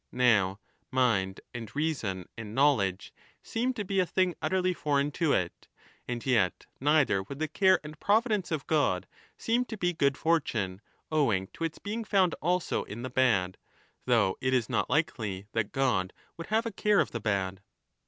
[0.11, 0.59] Now
[0.89, 3.13] mind and reason and knowledge
[3.43, 5.67] seem to be a thing utterly foreign to it.
[6.07, 9.05] And yet neither would 15 the care and providence of God
[9.37, 13.59] seem to be good fortune, owing to its being found also in the bad,
[14.07, 17.61] though it is not likely that God would have a care of the bad.